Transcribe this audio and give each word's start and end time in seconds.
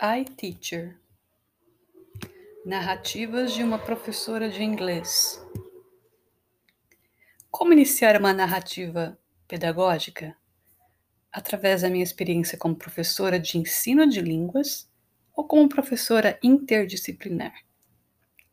I 0.00 0.24
Teacher 0.24 0.98
Narrativas 2.64 3.52
de 3.52 3.62
uma 3.62 3.78
professora 3.78 4.48
de 4.48 4.62
inglês. 4.62 5.44
Como 7.50 7.74
iniciar 7.74 8.18
uma 8.18 8.32
narrativa 8.32 9.18
pedagógica? 9.46 10.34
Através 11.30 11.82
da 11.82 11.90
minha 11.90 12.02
experiência 12.02 12.56
como 12.56 12.74
professora 12.74 13.38
de 13.38 13.58
ensino 13.58 14.08
de 14.08 14.20
línguas 14.22 14.90
ou 15.34 15.46
como 15.46 15.68
professora 15.68 16.38
interdisciplinar? 16.42 17.54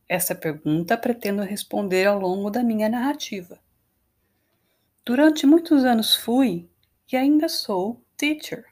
Essa 0.09 0.35
pergunta 0.35 0.97
pretendo 0.97 1.41
responder 1.43 2.05
ao 2.05 2.19
longo 2.19 2.49
da 2.49 2.63
minha 2.63 2.89
narrativa. 2.89 3.59
Durante 5.05 5.45
muitos 5.45 5.85
anos 5.85 6.15
fui 6.15 6.69
e 7.09 7.15
ainda 7.15 7.47
sou 7.47 8.03
teacher 8.17 8.65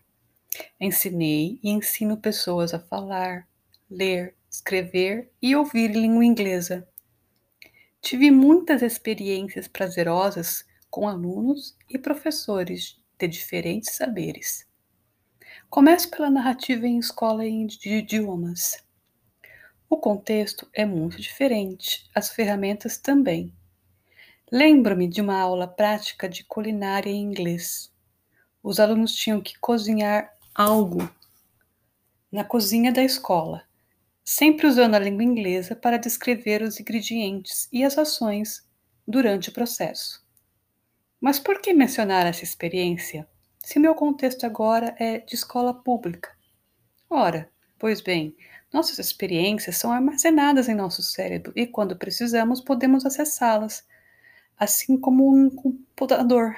Ensinei 0.80 1.60
e 1.64 1.70
ensino 1.70 2.18
pessoas 2.18 2.74
a 2.74 2.80
falar, 2.80 3.48
ler, 3.90 4.36
escrever 4.50 5.32
e 5.42 5.56
ouvir 5.56 5.92
língua 5.92 6.26
inglesa. 6.26 6.88
Tive 8.02 8.32
muitas 8.32 8.82
experiências 8.82 9.68
prazerosas 9.68 10.66
com 10.90 11.08
alunos 11.08 11.78
e 11.90 11.98
professores 11.98 13.00
de 13.18 13.28
diferentes 13.28 13.96
saberes. 13.96 14.68
Começo 15.70 16.10
pela 16.10 16.30
narrativa 16.30 16.88
em 16.88 16.98
escola 16.98 17.44
de 17.44 17.90
idiomas. 17.90 18.84
O 19.90 19.98
contexto 19.98 20.68
é 20.74 20.86
muito 20.86 21.22
diferente, 21.22 22.10
as 22.14 22.30
ferramentas 22.30 22.98
também. 22.98 23.54
Lembro-me 24.52 25.08
de 25.08 25.22
uma 25.22 25.38
aula 25.38 25.68
prática 25.68 26.30
de 26.30 26.44
culinária 26.44 27.10
em 27.10 27.22
inglês. 27.22 27.92
Os 28.64 28.80
alunos 28.80 29.14
tinham 29.14 29.42
que 29.42 29.60
cozinhar 29.60 30.37
algo 30.58 31.08
na 32.32 32.44
cozinha 32.44 32.92
da 32.92 33.04
escola, 33.04 33.64
sempre 34.26 34.66
usando 34.66 34.96
a 34.96 35.00
língua 35.00 35.24
inglesa 35.24 35.76
para 35.76 36.00
descrever 36.00 36.64
os 36.64 36.80
ingredientes 36.80 37.70
e 37.72 37.84
as 37.84 37.96
ações 37.96 38.68
durante 39.08 39.50
o 39.50 39.54
processo. 39.54 40.26
Mas 41.22 41.38
por 41.38 41.62
que 41.62 41.76
mencionar 41.76 42.26
essa 42.26 42.44
experiência 42.44 43.28
se 43.60 43.78
meu 43.78 43.94
contexto 43.94 44.48
agora 44.48 44.96
é 44.98 45.20
de 45.20 45.36
escola 45.36 45.76
pública? 45.76 46.36
Ora, 47.08 47.48
pois 47.78 48.02
bem, 48.02 48.36
nossas 48.74 48.98
experiências 48.98 49.78
são 49.78 49.92
armazenadas 49.92 50.68
em 50.68 50.74
nosso 50.74 51.04
cérebro 51.04 51.54
e, 51.56 51.68
quando 51.68 51.96
precisamos, 51.96 52.62
podemos 52.62 53.06
acessá-las, 53.06 53.86
assim 54.58 55.00
como 55.00 55.32
um 55.32 55.52
computador. 55.52 56.58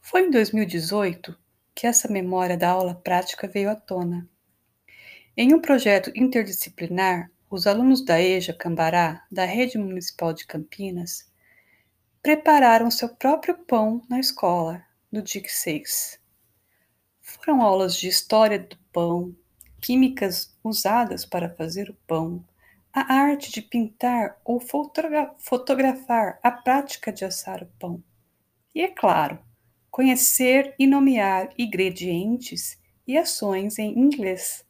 Foi 0.00 0.22
em 0.22 0.30
2018 0.32 1.38
que 1.80 1.86
essa 1.86 2.12
memória 2.12 2.58
da 2.58 2.68
aula 2.68 2.94
prática 2.94 3.48
veio 3.48 3.70
à 3.70 3.74
tona. 3.74 4.28
Em 5.34 5.54
um 5.54 5.62
projeto 5.62 6.12
interdisciplinar, 6.14 7.30
os 7.48 7.66
alunos 7.66 8.04
da 8.04 8.20
EJA 8.20 8.52
Cambará, 8.52 9.24
da 9.32 9.46
Rede 9.46 9.78
Municipal 9.78 10.34
de 10.34 10.46
Campinas, 10.46 11.32
prepararam 12.22 12.90
seu 12.90 13.08
próprio 13.08 13.56
pão 13.64 14.02
na 14.10 14.20
escola, 14.20 14.84
no 15.10 15.22
DIC 15.22 15.48
6. 15.48 16.20
Foram 17.22 17.62
aulas 17.62 17.96
de 17.96 18.08
história 18.08 18.58
do 18.58 18.76
pão, 18.92 19.34
químicas 19.80 20.54
usadas 20.62 21.24
para 21.24 21.48
fazer 21.48 21.88
o 21.88 21.96
pão, 22.06 22.44
a 22.92 23.10
arte 23.10 23.50
de 23.50 23.62
pintar 23.62 24.38
ou 24.44 24.60
fotografar, 24.60 26.38
a 26.42 26.50
prática 26.50 27.10
de 27.10 27.24
assar 27.24 27.62
o 27.62 27.70
pão. 27.78 28.04
E, 28.74 28.82
é 28.82 28.88
claro, 28.88 29.38
conhecer 30.00 30.74
e 30.78 30.86
nomear 30.86 31.52
ingredientes 31.58 32.78
e 33.06 33.18
ações 33.18 33.78
em 33.78 33.98
inglês. 33.98 34.64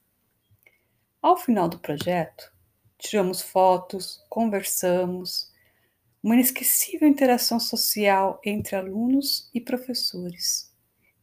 Ao 1.23 1.37
final 1.37 1.69
do 1.69 1.79
projeto, 1.79 2.53
tiramos 2.99 3.41
fotos, 3.41 4.21
conversamos, 4.29 5.49
uma 6.21 6.35
inesquecível 6.35 7.07
interação 7.07 7.61
social 7.61 8.41
entre 8.45 8.75
alunos 8.75 9.49
e 9.55 9.61
professores. 9.61 10.75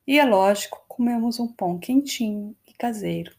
E 0.07 0.17
é 0.17 0.23
lógico, 0.23 0.85
comemos 0.87 1.37
um 1.37 1.51
pão 1.51 1.77
quentinho 1.77 2.55
e 2.65 2.71
caseiro. 2.71 3.35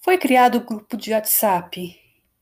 Foi 0.00 0.18
criado 0.18 0.56
o 0.56 0.64
grupo 0.64 0.96
de 0.96 1.12
WhatsApp 1.12 1.96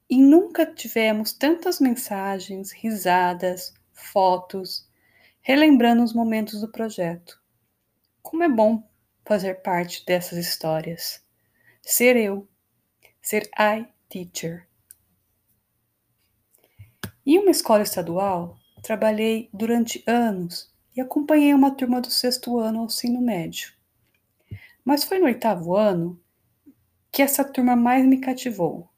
e 0.08 0.16
nunca 0.16 0.64
tivemos 0.64 1.34
tantas 1.34 1.78
mensagens, 1.78 2.72
risadas, 2.72 3.75
fotos, 3.92 4.88
relembrando 5.42 6.02
os 6.02 6.12
momentos 6.12 6.60
do 6.60 6.70
projeto. 6.70 7.40
Como 8.22 8.42
é 8.42 8.48
bom 8.48 8.88
fazer 9.24 9.62
parte 9.62 10.04
dessas 10.04 10.38
histórias. 10.38 11.24
Ser 11.82 12.16
eu, 12.16 12.48
ser 13.22 13.48
I 13.58 13.86
teacher. 14.08 14.66
Em 17.24 17.38
uma 17.38 17.50
escola 17.50 17.82
estadual, 17.82 18.58
trabalhei 18.82 19.48
durante 19.52 20.02
anos 20.06 20.74
e 20.96 21.00
acompanhei 21.00 21.54
uma 21.54 21.70
turma 21.70 22.00
do 22.00 22.10
sexto 22.10 22.58
ano 22.58 22.80
ao 22.80 22.86
ensino 22.86 23.20
médio. 23.20 23.72
Mas 24.84 25.04
foi 25.04 25.18
no 25.18 25.26
oitavo 25.26 25.76
ano 25.76 26.20
que 27.12 27.22
essa 27.22 27.44
turma 27.44 27.76
mais 27.76 28.04
me 28.04 28.18
cativou. 28.18 28.88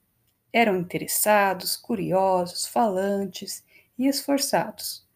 Eram 0.52 0.76
interessados, 0.76 1.76
curiosos, 1.76 2.66
falantes 2.66 3.64
e 3.98 4.06
esforçados. 4.06 5.06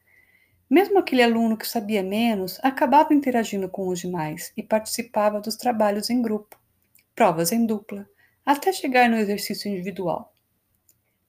Mesmo 0.69 0.99
aquele 0.99 1.23
aluno 1.23 1.57
que 1.57 1.67
sabia 1.67 2.03
menos 2.03 2.59
acabava 2.63 3.15
interagindo 3.15 3.69
com 3.69 3.87
os 3.89 4.01
demais 4.01 4.53
e 4.57 4.63
participava 4.63 5.41
dos 5.41 5.55
trabalhos 5.55 6.11
em 6.11 6.21
grupo, 6.21 6.59
provas 7.15 7.53
em 7.53 7.65
dupla, 7.65 8.09
até 8.45 8.73
chegar 8.73 9.09
no 9.09 9.17
exercício 9.17 9.71
individual. 9.71 10.35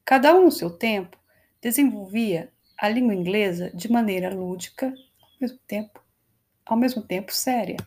Cada 0.03 0.33
um 0.35 0.45
no 0.45 0.51
seu 0.51 0.71
tempo 0.71 1.17
desenvolvia 1.61 2.51
a 2.77 2.89
língua 2.89 3.13
inglesa 3.13 3.71
de 3.75 3.91
maneira 3.91 4.33
lúdica, 4.33 4.87
ao 5.21 5.29
mesmo 5.39 5.59
tempo, 5.67 6.03
ao 6.65 6.77
mesmo 6.77 7.01
tempo 7.01 7.33
séria. 7.33 7.77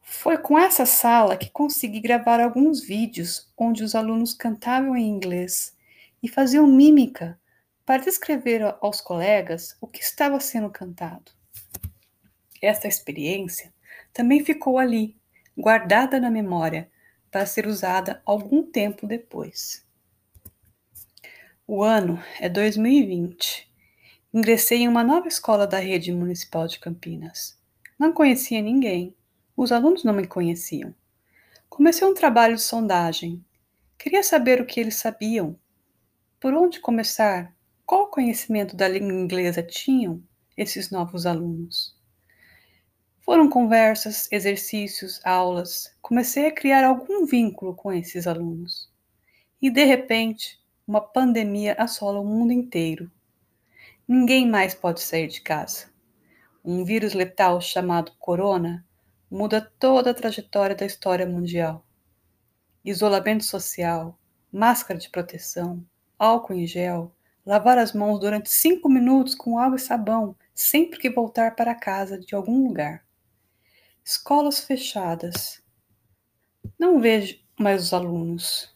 Foi 0.00 0.36
com 0.38 0.58
essa 0.58 0.84
sala 0.84 1.36
que 1.36 1.50
consegui 1.50 2.00
gravar 2.00 2.40
alguns 2.40 2.82
vídeos 2.82 3.52
onde 3.56 3.84
os 3.84 3.94
alunos 3.94 4.34
cantavam 4.34 4.96
em 4.96 5.08
inglês 5.08 5.76
e 6.22 6.28
faziam 6.28 6.66
mímica 6.66 7.40
para 7.84 8.02
descrever 8.02 8.62
aos 8.80 9.00
colegas 9.00 9.76
o 9.80 9.86
que 9.86 10.00
estava 10.00 10.38
sendo 10.40 10.70
cantado. 10.70 11.32
Esta 12.60 12.86
experiência 12.86 13.72
também 14.12 14.44
ficou 14.44 14.78
ali, 14.78 15.16
guardada 15.56 16.20
na 16.20 16.30
memória, 16.30 16.90
para 17.30 17.46
ser 17.46 17.66
usada 17.66 18.22
algum 18.24 18.62
tempo 18.62 19.06
depois. 19.06 19.84
O 21.66 21.82
ano 21.82 22.22
é 22.38 22.48
2020. 22.48 23.70
Ingressei 24.34 24.82
em 24.82 24.88
uma 24.88 25.02
nova 25.02 25.28
escola 25.28 25.66
da 25.66 25.78
rede 25.78 26.12
municipal 26.12 26.66
de 26.66 26.78
Campinas. 26.78 27.58
Não 27.98 28.12
conhecia 28.12 28.60
ninguém. 28.60 29.16
Os 29.56 29.72
alunos 29.72 30.04
não 30.04 30.12
me 30.12 30.26
conheciam. 30.26 30.94
Comecei 31.68 32.06
um 32.06 32.14
trabalho 32.14 32.56
de 32.56 32.62
sondagem. 32.62 33.42
Queria 33.98 34.22
saber 34.22 34.60
o 34.60 34.66
que 34.66 34.78
eles 34.78 34.96
sabiam. 34.96 35.58
Por 36.38 36.52
onde 36.52 36.80
começar? 36.80 37.54
Qual 37.84 38.08
conhecimento 38.08 38.76
da 38.76 38.88
língua 38.88 39.12
inglesa 39.12 39.62
tinham 39.62 40.22
esses 40.56 40.90
novos 40.90 41.26
alunos? 41.26 41.96
Foram 43.20 43.48
conversas, 43.48 44.28
exercícios, 44.32 45.20
aulas. 45.24 45.96
Comecei 46.00 46.46
a 46.46 46.52
criar 46.52 46.84
algum 46.84 47.24
vínculo 47.24 47.74
com 47.74 47.92
esses 47.92 48.26
alunos. 48.26 48.90
E 49.60 49.70
de 49.70 49.84
repente, 49.84 50.60
uma 50.86 51.00
pandemia 51.00 51.74
assola 51.78 52.18
o 52.18 52.24
mundo 52.24 52.52
inteiro. 52.52 53.10
Ninguém 54.08 54.48
mais 54.48 54.74
pode 54.74 55.00
sair 55.00 55.28
de 55.28 55.40
casa. 55.40 55.90
Um 56.64 56.84
vírus 56.84 57.14
letal 57.14 57.60
chamado 57.60 58.12
corona 58.18 58.84
muda 59.30 59.60
toda 59.78 60.10
a 60.10 60.14
trajetória 60.14 60.76
da 60.76 60.84
história 60.84 61.26
mundial. 61.26 61.86
Isolamento 62.84 63.44
social, 63.44 64.18
máscara 64.52 64.98
de 64.98 65.08
proteção, 65.08 65.84
álcool 66.18 66.54
em 66.54 66.66
gel, 66.66 67.14
Lavar 67.44 67.76
as 67.76 67.92
mãos 67.92 68.20
durante 68.20 68.48
cinco 68.50 68.88
minutos 68.88 69.34
com 69.34 69.58
água 69.58 69.76
e 69.76 69.80
sabão 69.80 70.36
sempre 70.54 70.96
que 70.96 71.10
voltar 71.10 71.56
para 71.56 71.74
casa 71.74 72.16
de 72.16 72.36
algum 72.36 72.68
lugar. 72.68 73.04
Escolas 74.04 74.60
fechadas. 74.60 75.60
Não 76.78 77.00
vejo 77.00 77.40
mais 77.58 77.82
os 77.82 77.92
alunos. 77.92 78.72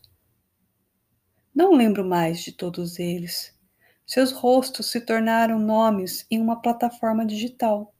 Não 1.54 1.74
lembro 1.74 2.04
mais 2.04 2.42
de 2.42 2.50
todos 2.50 2.98
eles. 2.98 3.56
Seus 4.04 4.32
rostos 4.32 4.90
se 4.90 5.00
tornaram 5.00 5.60
nomes 5.60 6.26
em 6.28 6.40
uma 6.40 6.60
plataforma 6.60 7.24
digital. 7.24 7.94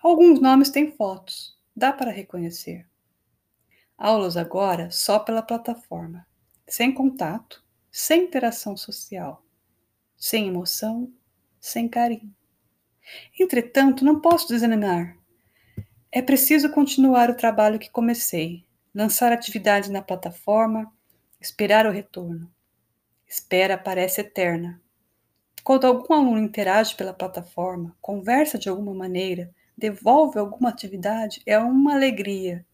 Alguns 0.00 0.40
nomes 0.40 0.70
têm 0.70 0.92
fotos, 0.92 1.58
dá 1.74 1.92
para 1.92 2.12
reconhecer. 2.12 2.88
Aulas 3.98 4.36
agora 4.36 4.88
só 4.92 5.18
pela 5.18 5.42
plataforma, 5.42 6.24
sem 6.66 6.94
contato, 6.94 7.62
sem 7.90 8.24
interação 8.24 8.76
social 8.76 9.44
sem 10.20 10.48
emoção, 10.48 11.10
sem 11.58 11.88
carinho. 11.88 12.32
Entretanto, 13.38 14.04
não 14.04 14.20
posso 14.20 14.46
desanimar. 14.46 15.16
É 16.12 16.20
preciso 16.20 16.70
continuar 16.70 17.30
o 17.30 17.36
trabalho 17.36 17.78
que 17.78 17.90
comecei, 17.90 18.66
lançar 18.94 19.32
atividades 19.32 19.88
na 19.88 20.02
plataforma, 20.02 20.92
esperar 21.40 21.86
o 21.86 21.90
retorno. 21.90 22.52
Espera 23.26 23.78
parece 23.78 24.20
eterna. 24.20 24.80
Quando 25.64 25.86
algum 25.86 26.12
aluno 26.12 26.38
interage 26.38 26.94
pela 26.94 27.14
plataforma, 27.14 27.96
conversa 28.00 28.58
de 28.58 28.68
alguma 28.68 28.92
maneira, 28.92 29.54
devolve 29.76 30.38
alguma 30.38 30.68
atividade, 30.68 31.40
é 31.46 31.58
uma 31.58 31.94
alegria. 31.94 32.66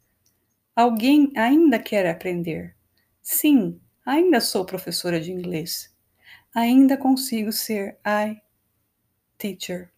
Alguém 0.75 1.33
ainda 1.37 1.79
quer 1.79 2.07
aprender. 2.07 2.75
Sim, 3.23 3.81
ainda 4.05 4.41
sou 4.41 4.65
professora 4.65 5.21
de 5.21 5.31
inglês. 5.31 5.96
Ainda 6.57 6.97
consigo 6.97 7.53
ser 7.53 7.99
I 8.03 8.41
teacher. 9.37 9.91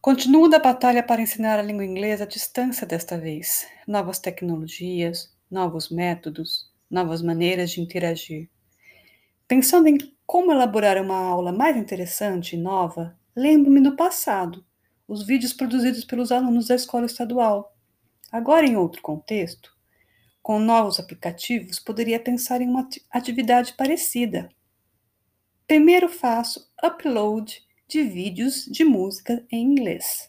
Continuo 0.00 0.48
da 0.48 0.60
batalha 0.60 1.02
para 1.02 1.20
ensinar 1.20 1.58
a 1.58 1.62
língua 1.62 1.84
inglesa 1.84 2.22
à 2.22 2.26
distância 2.26 2.86
desta 2.86 3.18
vez. 3.18 3.66
Novas 3.84 4.20
tecnologias, 4.20 5.36
novos 5.50 5.90
métodos, 5.90 6.70
novas 6.88 7.20
maneiras 7.20 7.72
de 7.72 7.80
interagir. 7.80 8.48
Pensando 9.48 9.88
em 9.88 9.98
como 10.24 10.52
elaborar 10.52 11.02
uma 11.02 11.18
aula 11.18 11.50
mais 11.50 11.76
interessante 11.76 12.54
e 12.54 12.56
nova, 12.56 13.18
lembro-me 13.34 13.80
do 13.80 13.96
passado, 13.96 14.64
os 15.08 15.26
vídeos 15.26 15.52
produzidos 15.52 16.04
pelos 16.04 16.30
alunos 16.30 16.68
da 16.68 16.76
escola 16.76 17.06
estadual. 17.06 17.76
Agora, 18.30 18.64
em 18.64 18.76
outro 18.76 19.02
contexto, 19.02 19.76
com 20.40 20.60
novos 20.60 21.00
aplicativos, 21.00 21.80
poderia 21.80 22.20
pensar 22.20 22.60
em 22.60 22.68
uma 22.68 22.88
atividade 23.10 23.72
parecida. 23.72 24.48
Primeiro 25.70 26.08
faço 26.08 26.68
upload 26.82 27.64
de 27.86 28.02
vídeos 28.02 28.64
de 28.64 28.84
música 28.84 29.46
em 29.52 29.62
inglês. 29.62 30.28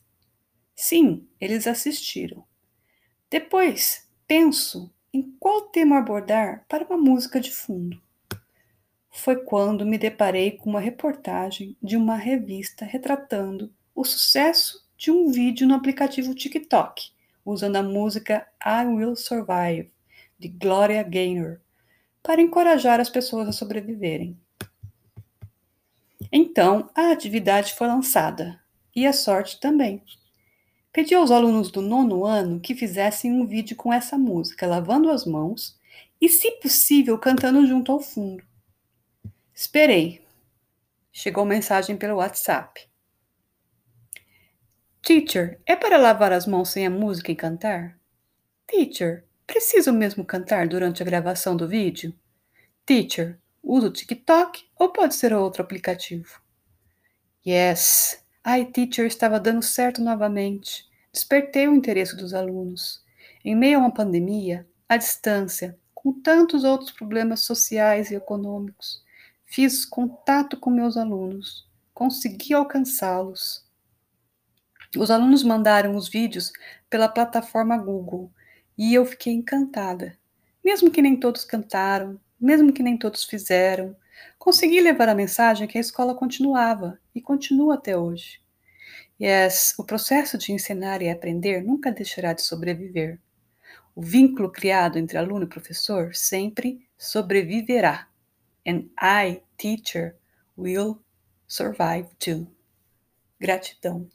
Sim, 0.76 1.28
eles 1.40 1.66
assistiram. 1.66 2.44
Depois, 3.28 4.08
penso 4.28 4.94
em 5.12 5.36
qual 5.40 5.64
tema 5.64 5.98
abordar 5.98 6.64
para 6.70 6.86
uma 6.86 6.96
música 6.96 7.40
de 7.40 7.50
fundo. 7.50 8.00
Foi 9.10 9.44
quando 9.44 9.84
me 9.84 9.98
deparei 9.98 10.52
com 10.52 10.70
uma 10.70 10.80
reportagem 10.80 11.76
de 11.82 11.98
uma 11.98 12.18
revista 12.18 12.86
retratando 12.86 13.74
o 13.96 14.04
sucesso 14.06 14.88
de 14.96 15.10
um 15.10 15.32
vídeo 15.32 15.68
no 15.68 15.74
aplicativo 15.74 16.36
TikTok, 16.36 17.10
usando 17.44 17.78
a 17.78 17.82
música 17.82 18.48
I 18.64 18.86
Will 18.86 19.16
Survive, 19.16 19.92
de 20.38 20.50
Gloria 20.50 21.02
Gaynor, 21.02 21.60
para 22.22 22.44
encorajar 22.44 23.00
as 23.00 23.10
pessoas 23.10 23.48
a 23.48 23.52
sobreviverem. 23.52 24.40
Então, 26.32 26.90
a 26.96 27.12
atividade 27.12 27.74
foi 27.74 27.88
lançada 27.88 28.60
e 28.96 29.06
a 29.06 29.12
sorte 29.12 29.60
também. 29.60 30.04
Pedi 30.94 31.14
aos 31.14 31.32
alunos 31.32 31.72
do 31.72 31.82
nono 31.82 32.26
ano 32.26 32.60
que 32.60 32.76
fizessem 32.76 33.32
um 33.32 33.46
vídeo 33.46 33.76
com 33.76 33.92
essa 33.94 34.18
música, 34.18 34.68
lavando 34.68 35.10
as 35.10 35.26
mãos 35.26 35.80
e, 36.20 36.30
se 36.30 36.52
possível, 36.60 37.18
cantando 37.18 37.66
junto 37.66 37.92
ao 37.92 38.00
fundo. 38.00 38.44
Esperei. 39.54 40.22
Chegou 41.12 41.46
mensagem 41.46 41.98
pelo 41.98 42.18
WhatsApp. 42.18 42.88
Teacher, 45.02 45.60
é 45.66 45.76
para 45.76 45.98
lavar 45.98 46.32
as 46.32 46.46
mãos 46.46 46.70
sem 46.70 46.86
a 46.86 46.90
música 46.90 47.32
e 47.32 47.36
cantar? 47.36 48.00
Teacher, 48.68 49.26
preciso 49.48 49.92
mesmo 49.92 50.24
cantar 50.24 50.68
durante 50.68 51.02
a 51.02 51.06
gravação 51.06 51.58
do 51.58 51.68
vídeo? 51.68 52.14
Teacher, 52.86 53.40
Usa 53.64 53.88
o 53.88 53.92
TikTok 53.92 54.66
ou 54.78 54.90
pode 54.90 55.16
ser 55.16 55.34
outro 55.34 55.62
aplicativo? 55.62 56.42
Yes, 57.46 58.24
iTeacher 58.46 59.06
estava 59.06 59.40
dando 59.40 59.62
certo 59.62 60.02
novamente. 60.02 60.90
Despertei 61.14 61.68
o 61.68 61.76
interesse 61.76 62.16
dos 62.16 62.34
alunos. 62.34 63.04
Em 63.44 63.56
meio 63.56 63.78
a 63.78 63.82
uma 63.82 63.94
pandemia, 63.94 64.68
à 64.88 64.98
distância, 64.98 65.78
com 65.94 66.12
tantos 66.12 66.64
outros 66.64 66.92
problemas 66.92 67.42
sociais 67.42 68.10
e 68.10 68.16
econômicos, 68.16 69.04
fiz 69.46 69.86
contato 69.86 70.58
com 70.58 70.70
meus 70.70 70.98
alunos, 70.98 71.70
consegui 71.94 72.54
alcançá-los. 72.54 73.64
Os 74.98 75.12
alunos 75.12 75.44
mandaram 75.44 75.96
os 75.96 76.10
vídeos 76.10 76.52
pela 76.90 77.08
plataforma 77.08 77.78
Google 77.78 78.32
e 78.78 78.94
eu 78.94 79.06
fiquei 79.06 79.34
encantada. 79.34 80.18
Mesmo 80.64 80.90
que 80.90 81.02
nem 81.02 81.20
todos 81.20 81.44
cantaram, 81.44 82.20
mesmo 82.42 82.74
que 82.74 82.84
nem 82.84 82.98
todos 82.98 83.24
fizeram, 83.24 83.96
consegui 84.38 84.82
levar 84.82 85.10
a 85.10 85.16
mensagem 85.16 85.68
que 85.68 85.78
a 85.78 85.82
escola 85.82 86.16
continuava 86.16 87.00
e 87.14 87.22
continua 87.22 87.76
até 87.76 87.98
hoje. 87.98 88.42
Yes, 89.22 89.76
o 89.78 89.84
processo 89.84 90.38
de 90.38 90.52
ensinar 90.52 91.02
e 91.02 91.10
aprender 91.10 91.64
nunca 91.64 91.92
deixará 91.92 92.34
de 92.34 92.42
sobreviver. 92.42 93.20
O 93.96 94.02
vínculo 94.02 94.52
criado 94.52 94.98
entre 94.98 95.18
aluno 95.18 95.44
e 95.46 95.48
professor 95.48 96.16
sempre 96.16 96.88
sobreviverá. 96.98 98.08
And 98.66 98.90
I, 99.00 99.42
teacher, 99.58 100.16
will 100.58 101.00
survive 101.48 102.08
too. 102.18 102.48
Gratidão. 103.40 104.10